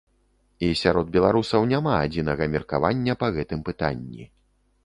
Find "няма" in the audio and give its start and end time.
1.73-1.93